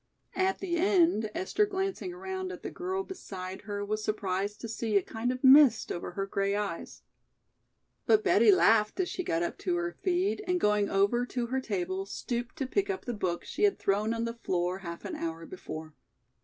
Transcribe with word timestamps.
At 0.33 0.57
the 0.57 0.77
end, 0.77 1.29
Esther 1.35 1.67
glancing 1.67 2.11
around 2.11 2.51
at 2.51 2.63
the 2.63 2.71
girl 2.71 3.03
beside 3.03 3.61
her 3.69 3.85
was 3.85 4.03
surprised 4.03 4.59
to 4.61 4.67
see 4.67 4.97
a 4.97 5.03
kind 5.03 5.31
of 5.31 5.43
mist 5.43 5.91
over 5.91 6.13
her 6.13 6.25
gray 6.25 6.55
eyes. 6.55 7.03
But 8.07 8.23
Betty 8.23 8.51
laughed 8.51 8.99
as 8.99 9.09
she 9.09 9.23
got 9.23 9.43
up 9.43 9.59
to 9.59 9.75
her 9.75 9.91
feet 9.93 10.41
and 10.47 10.59
going 10.59 10.89
over 10.89 11.23
to 11.27 11.45
her 11.45 11.61
table 11.61 12.07
stooped 12.07 12.55
to 12.55 12.65
pick 12.65 12.89
up 12.89 13.05
the 13.05 13.13
book 13.13 13.43
she 13.45 13.61
had 13.61 13.77
thrown 13.77 14.11
on 14.11 14.25
the 14.25 14.33
floor 14.43 14.79
half 14.79 15.05
an 15.05 15.15
hour 15.15 15.45
before. 15.45 15.93